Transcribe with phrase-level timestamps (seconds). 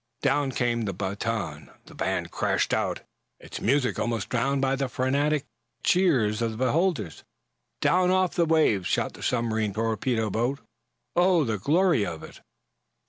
[0.23, 3.01] Down came the baton, the band crashed out,
[3.39, 5.45] its music almost drowned by the frantic
[5.83, 7.23] cheers of the beholders.
[7.81, 10.57] Down off the ways shot the submarine torpedo boat.
[11.15, 12.41] Oh, the glory of it!